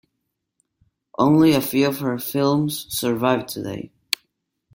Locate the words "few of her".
1.61-2.17